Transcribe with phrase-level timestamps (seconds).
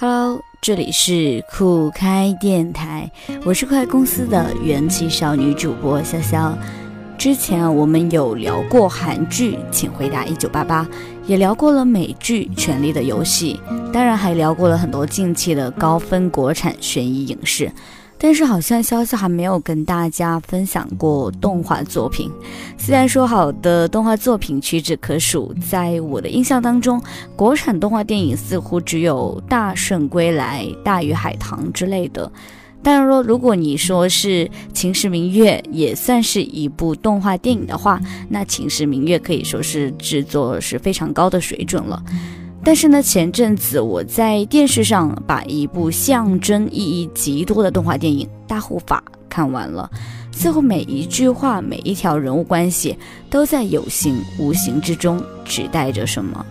[0.00, 3.10] Hello，这里是酷开电台，
[3.44, 6.52] 我是快公司的元气少女主播潇潇。
[7.18, 10.84] 之前我们有聊过韩剧《请回答一九八八》，
[11.26, 17.68] 也聊过了美剧《权力的游戏》，当然还聊过了很多近期的高分国产悬疑影视。
[18.18, 22.30] 但是好像潇潇还没有跟大家分享过动画作品。
[22.76, 27.00] 虽然说好的动画作品屈指可数，在我的印象当中，
[27.36, 32.30] 国产动画电影似乎只有《大圣归来》《大鱼海棠》之类的。
[32.80, 42.00] 但是说，如果你说是《秦时明月》也算是一部动画电影的话，那《秦时明月》可以说是制作是非常高的水准了。
[42.64, 49.90] 但是呢，前阵子我在电视上把一部象征意义极多的动画电影《大护法》看完了，
[50.32, 52.98] 似乎每一句话、每一条人物关系
[53.30, 56.44] 都在有形无形之中指代着什么。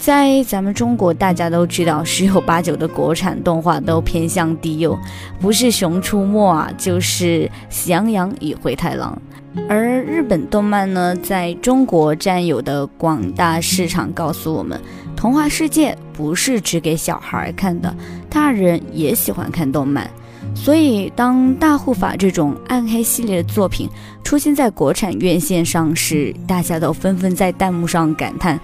[0.00, 4.98] 在咱们中国，大家都知道十有八九的国产动画都偏向低幼，
[5.38, 7.24] 不是《熊出没》啊，就是
[7.68, 9.20] 《喜羊羊与灰太狼》。
[9.68, 14.80] 而日本动漫呢，在中国占有的广大市场告诉我们，
[15.14, 17.94] 童话世界不是只给小孩看的，
[18.30, 20.08] 大人也喜欢看动漫。
[20.54, 23.86] 所以，当《大护法》这种暗黑系列的作品
[24.24, 28.58] 出现在国产院线上时，大家都纷纷在弹幕上感叹。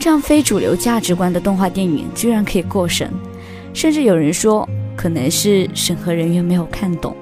[0.00, 3.12] 这样非主流价值观的动画电影居然可以过审，
[3.74, 7.14] 甚至有人说可能是审核人员没有看懂。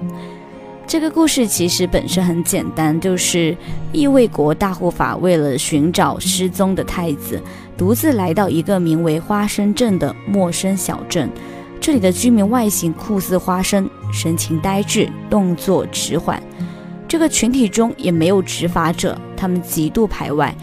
[0.87, 3.55] 这个故事其实本身很简单，就是
[3.93, 7.43] 异卫国大护法为了寻找失踪的太子，
[7.77, 11.29] 独自来到一个名为花生镇的陌生小镇。
[11.81, 16.41] 这里的居民外形酷似花生，神情呆滞，动作迟缓。
[17.09, 20.55] 这个群体中也没有执法者，他们极度排外。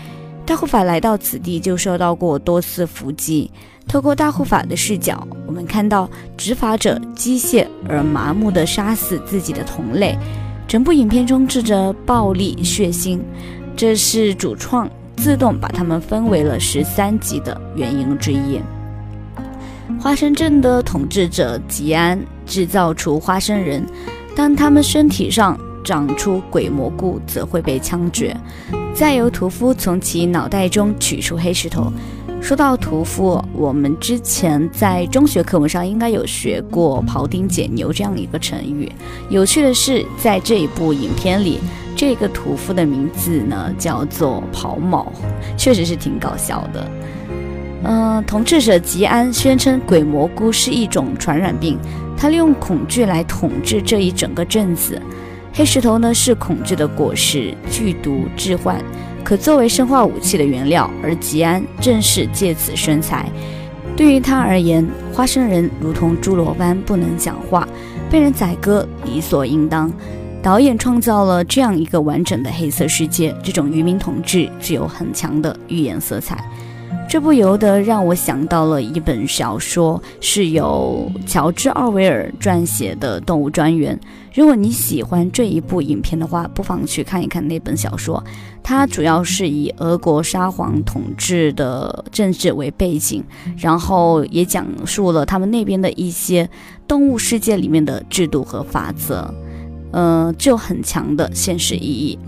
[0.46, 3.50] 大护法来到此地就受到过多次伏击。
[3.88, 10.18] 透过大护法的视角，我们看到执法者机械而麻木地杀死自己的同类。
[10.68, 13.20] 整部影片充斥着暴力血腥，
[13.76, 18.60] 这是主创自动把他们分为了十三级的原因之一。
[20.00, 23.86] 花生镇的统治者吉安制造出花生人，
[24.36, 28.36] 当他们身体上长出鬼蘑菇，则会被枪决。
[28.96, 31.92] 再由屠夫从其脑袋中取出黑石头。
[32.42, 38.90] 说到屠夫，我们之前在中学课文上应该有学过“庖丁解牛”这样一个成语。
[39.30, 41.60] 有趣的是，在这一部影片里，
[41.94, 45.12] 这个屠夫的名字呢叫做庖某，
[45.58, 46.88] 确实是挺搞笑的。
[47.84, 51.78] 嗯，统治者吉安宣称鬼蘑菇是一种传染病，
[52.16, 55.02] 他利用恐惧来统治这一整个镇子。
[55.58, 58.78] 黑石头呢是恐惧的果实，剧毒致幻，
[59.24, 60.92] 可作为生化武器的原料。
[61.02, 63.32] 而吉安正是借此生财。
[63.96, 67.66] 对于他而言，花生人如同侏罗般不能讲话，
[68.12, 69.90] 被人宰割理所应当。
[70.44, 76.44] 导演创造了这样一个完整的黑色世界，这种愚民统治具有很强的预言色彩。
[77.08, 83.98] 这不由得让我想到了一本小说，是由乔治·奥威尔撰写的《动物专园》。
[84.34, 88.22] 如果你喜欢这一部影片的话，不妨去看一看那本小说。
[88.62, 93.24] 它主要是以俄国沙皇统治的政治为背景，
[93.56, 96.50] 然后也讲述了他们那边的一些
[96.86, 99.34] 动物世界里面的制度和法则，
[99.92, 102.20] 呃，就很强的现实意义。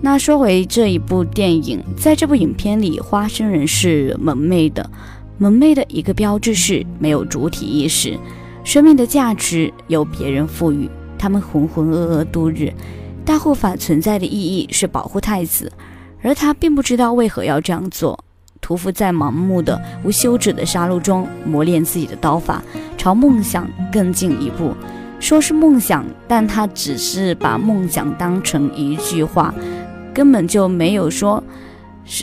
[0.00, 4.88] 那说回这一部电影，在这部影片里，花生人是萌妹的。
[5.38, 8.16] 萌妹的一个标志是没有主体意识，
[8.62, 10.88] 生命的价值由别人赋予，
[11.18, 12.72] 他们浑浑噩噩度日。
[13.24, 15.70] 大护法存在的意义是保护太子，
[16.22, 18.18] 而他并不知道为何要这样做。
[18.60, 22.62] 屠夫在盲目的、无休止的杀戮中磨练自己的刀法，
[22.96, 24.72] 朝梦想更进一步。
[25.20, 29.52] 说是梦想，但他只是把梦想当成一句话。
[30.14, 31.42] 根本就没有说，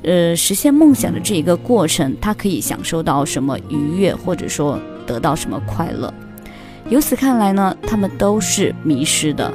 [0.03, 6.13] 呃，实现梦想的这一个过程，他可以享受到什么愉悦，或者说得到什么快乐。
[6.89, 9.51] 由此看来呢，他们都是迷失的，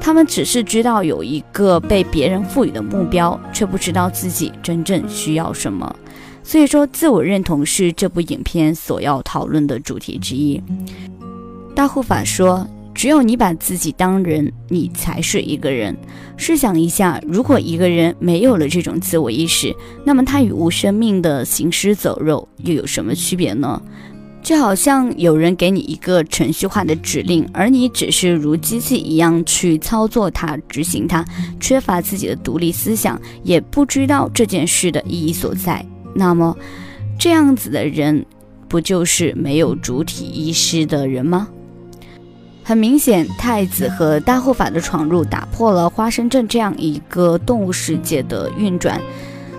[0.00, 5.94] 他们只是知道有一个被别人赋予的目标，却不知道自己真正需要什么。
[6.42, 10.62] 所以说，自我认同是这部影片所要讨论的主题之一。
[11.74, 12.66] 大护法说。
[12.94, 15.96] 只有你把自己当人，你才是一个人。
[16.36, 19.74] 试想一下，如果一个人没有了这种自我意识，
[20.04, 23.82] 那么他与无生命的行尸走肉又有什么区别呢？
[24.42, 31.24] 就好像有人给你一个程序化的指令，而你只是如机器一样去操作它、执行它，
[31.58, 35.84] 缺乏自己的独立思想，也不知道这件事的意义所在。
[36.14, 36.56] 那么，
[37.18, 38.24] 这样子的人。
[38.66, 41.46] 不就是没有主体意识的人吗？
[42.66, 48.98] 很明显，太子和大护法的闯入打破了花生镇这样一个动物世界的运转。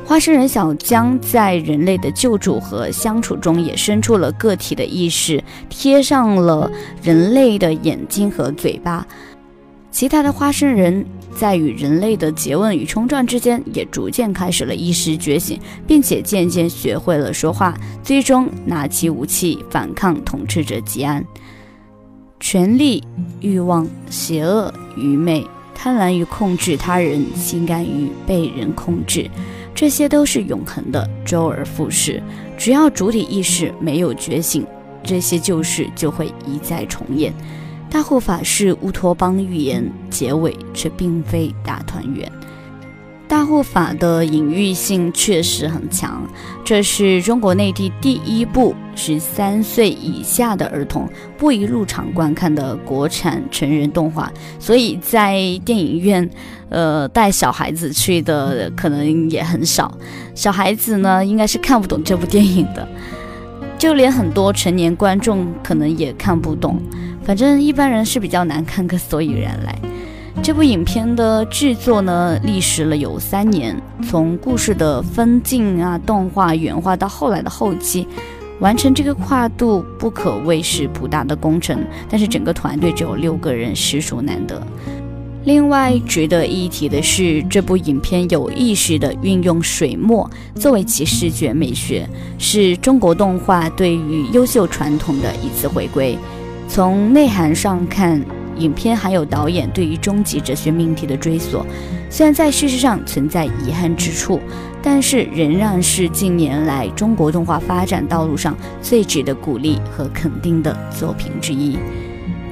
[0.03, 6.71] 花生人小江在人类的救助和相处中也生出了个体的意识，贴上了
[7.03, 9.05] 人类的眼睛和嘴巴。
[9.91, 11.05] 其他的花生人
[11.35, 21.23] 在与人类的诘问与冲撞之间，也逐渐开始了意识觉醒，并且渐渐学会了说话，最终拿起武器反抗统治者吉安。
[22.39, 23.03] 权力、
[23.41, 29.29] 欲望、邪恶、愚昧、贪婪于控制他人，心甘于被人控制。
[29.73, 32.21] 这些都是永恒的，周而复始。
[32.57, 34.65] 只要主体意识没有觉醒，
[35.03, 37.33] 这些旧事就会一再重演。
[37.89, 42.31] 大护法是乌托邦预言，结尾却并非大团圆。
[43.27, 46.21] 大护法的隐喻性确实很强，
[46.63, 56.29] 这是中国内地第一部十三岁以下的儿童不宜入场观看的国产成人动画，所以在电影院，
[56.69, 59.97] 呃，带小孩子去的可能也很少。
[60.35, 62.87] 小孩子呢，应该是看不懂这部电影的，
[63.77, 66.79] 就连很多成年观众可能也看不懂，
[67.23, 69.75] 反正一般人是比较难看个所以然来。
[70.45, 73.75] 这部影片的制作呢，历时了有三年，
[74.07, 78.07] 从故事的分镜啊、动画、原画到后来的后期，
[78.59, 81.83] 完成这个跨度不可谓是不大的工程。
[82.07, 84.61] 但是整个团队只有六个人，实属难得。
[85.45, 92.07] 另外值得一提的是，这部影片有意识地运用水墨作为其视觉美学，
[92.37, 96.15] 是中国动画对于优秀传统的一次回归。
[96.67, 98.23] 从内涵上看。
[98.57, 101.65] 影片还有导演对于终极哲学命题的追索，
[102.09, 104.39] 虽然在叙事上存在遗憾之处，
[104.81, 111.77] 但是仍然是近年来中国动画发展道路上最值得鼓励和肯定的作品之一。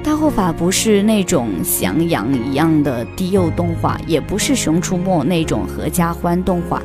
[0.04, 6.82] 大护法不是那种翔阳一样的低幼动画，也不是熊出没那种合家欢动画。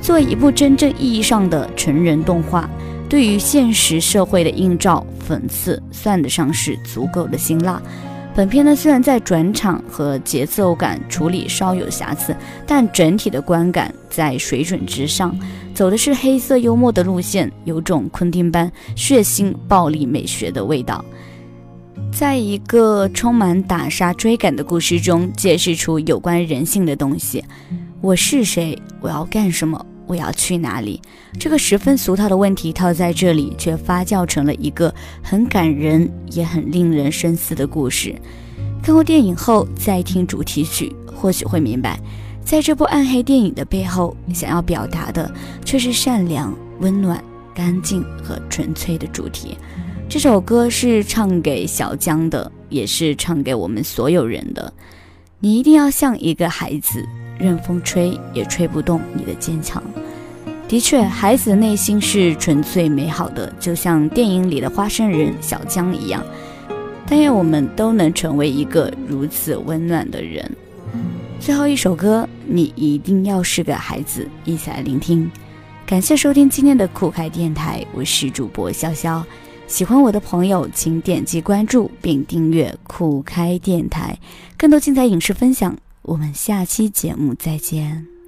[0.00, 2.70] 作为一部真正意义上的成人动画，
[3.08, 7.82] 对于现实社会的映照、讽刺，算得上是足够的辛辣。
[8.32, 12.34] 本片呢，虽然在转场和节奏感处理稍有瑕疵，
[12.66, 15.36] 但整体的观感在水准之上，
[15.74, 21.04] 走的是黑色幽默的路线，有种昆汀般血腥暴力美学的味道，
[22.12, 27.44] 在一个充满打杀追赶的故事中，揭示出有关人性的东西。
[28.00, 28.80] 我是谁？
[29.00, 29.84] 我要干什么？
[30.10, 31.00] 我要去哪里？
[31.38, 34.92] 这个十分俗套的问题套在这里，却发酵成了一个
[35.22, 38.12] 很感人也很令人深思的故事。
[38.82, 41.96] 看过电影后再听主题曲，或许会明白，
[42.44, 45.32] 在这部暗黑电影的背后，想要表达的
[45.64, 47.22] 却是善良、温暖、
[47.54, 49.56] 干净和纯粹的主题。
[50.08, 54.72] 这首歌是唱给小江的，也是唱给我们所有人的。
[55.38, 57.06] 你一定要像一个孩子。
[57.42, 59.82] 任风吹也吹不动你的坚强。
[60.70, 66.24] 的确，孩子的内心是纯粹美好的，就像电影里的花生人小江一样。
[67.08, 70.48] 但愿我们都能成为一个如此温暖的人。
[71.40, 75.28] 最后一首歌，你一定要是个孩子，一起来聆听。
[75.84, 79.20] 感谢收听今天的酷开电台，我是主播潇潇。
[79.66, 84.16] 喜欢我的朋友，请点击关注并订阅酷开电台，
[84.56, 85.76] 更多精彩影视分享。
[86.02, 88.19] 我们下期节目再见。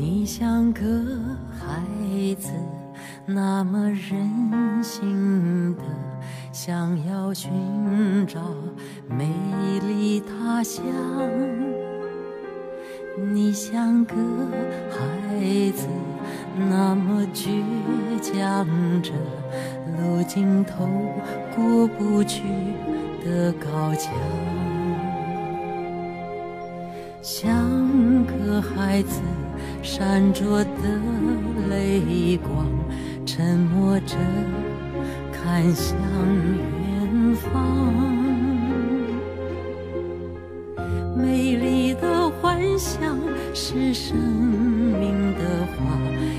[0.00, 0.80] 你像个
[1.50, 2.50] 孩子，
[3.26, 5.82] 那么任性的。
[6.50, 7.52] 想要寻
[8.26, 8.40] 找
[9.06, 9.28] 美
[9.86, 10.82] 丽他乡，
[13.30, 14.14] 你像个
[14.90, 15.86] 孩子，
[16.56, 17.60] 那么倔
[18.22, 18.66] 强
[19.02, 19.12] 着
[19.98, 20.88] 路尽头
[21.54, 22.42] 过不去
[23.22, 24.14] 的高墙，
[27.22, 27.52] 像
[28.24, 29.20] 个孩子
[29.82, 30.68] 闪着的
[31.68, 32.66] 泪光，
[33.26, 34.16] 沉默着。
[35.32, 37.52] 看向远方，
[41.16, 43.18] 美丽的幻想
[43.54, 45.98] 是生命的花，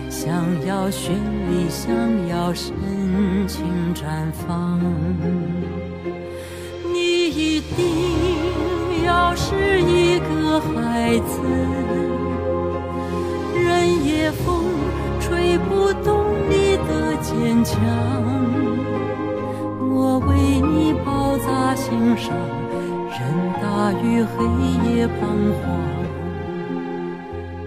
[0.10, 0.32] 想
[0.66, 1.10] 要绚
[1.50, 1.92] 丽，想
[2.28, 2.74] 要深
[3.48, 4.80] 情绽放。
[6.94, 10.20] 你一定要是一
[10.52, 11.40] 的孩子，
[13.56, 14.66] 任夜风
[15.22, 15.94] 吹不。
[16.04, 17.80] 动你的坚强，
[19.94, 22.34] 我为你包扎心上，
[23.12, 23.20] 任
[23.62, 24.44] 大雨黑
[24.90, 25.20] 夜彷
[25.62, 25.62] 徨，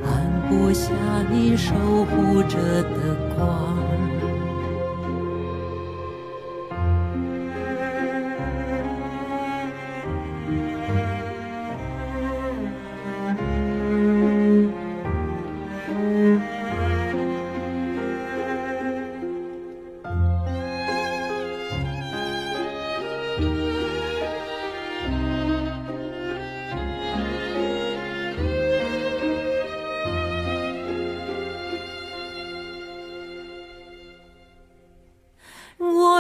[0.03, 0.09] 按
[0.49, 0.91] 不下
[1.31, 1.73] 你守
[2.07, 3.84] 护着的光。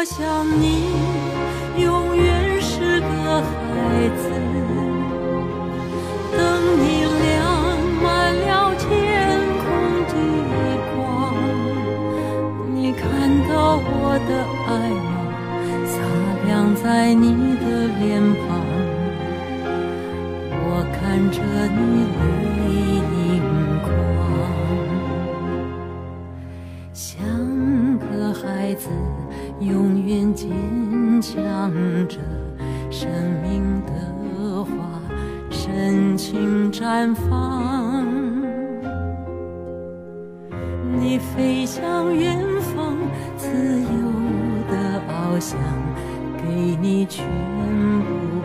[0.04, 0.20] 我想
[0.60, 0.92] 你
[1.82, 3.06] 永远是个
[3.40, 3.48] 孩
[4.20, 4.28] 子，
[6.30, 6.38] 等
[6.76, 6.84] 你
[7.24, 7.32] 亮
[8.02, 8.04] 满
[8.36, 8.84] 了天
[9.62, 9.64] 空
[10.10, 10.12] 的
[10.92, 10.94] 光。
[12.74, 13.02] 你看
[13.48, 13.88] 到我
[14.28, 14.30] 的
[14.68, 15.08] 爱吗？
[15.86, 15.96] 洒
[16.44, 16.84] 亮在
[17.14, 17.64] 你的
[17.98, 18.04] 脸
[18.44, 18.60] 庞。
[20.66, 21.00] 我看
[21.32, 21.40] 着
[21.80, 22.12] 你
[29.60, 30.50] 永远坚
[31.22, 31.72] 强
[32.08, 32.18] 着，
[32.90, 33.08] 生
[33.42, 34.70] 命的花
[35.50, 38.04] 深情绽放。
[41.00, 42.96] 你飞向远方，
[43.36, 43.48] 自
[43.80, 43.88] 由
[44.68, 45.58] 的翱翔，
[46.36, 47.24] 给你全
[48.04, 48.42] 部，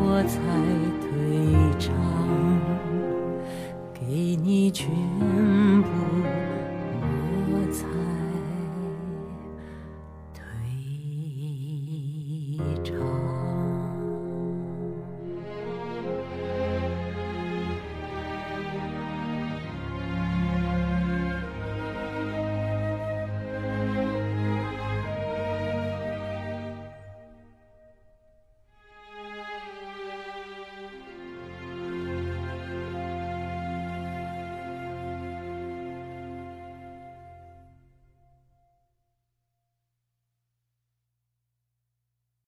[0.00, 0.38] 我才
[1.00, 1.08] 退
[1.78, 1.94] 场，
[3.92, 4.97] 给你全。